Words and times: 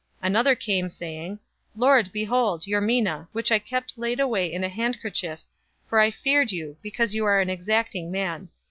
019:020 0.23 0.27
Another 0.29 0.55
came, 0.55 0.89
saying, 0.89 1.39
'Lord, 1.75 2.11
behold, 2.11 2.65
your 2.65 2.81
mina, 2.81 3.27
which 3.33 3.51
I 3.51 3.59
kept 3.59 3.99
laid 3.99 4.19
away 4.19 4.51
in 4.51 4.63
a 4.63 4.67
handkerchief, 4.67 5.41
019:021 5.83 5.89
for 5.89 5.99
I 5.99 6.09
feared 6.09 6.51
you, 6.51 6.75
because 6.81 7.13
you 7.13 7.23
are 7.23 7.39
an 7.39 7.51
exacting 7.51 8.09
man. 8.11 8.49